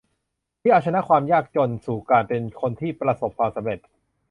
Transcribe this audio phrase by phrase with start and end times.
[0.59, 3.79] ที่เอาชนะความยากจนสู่การเป็นคนที่ประสบความสำเร็จ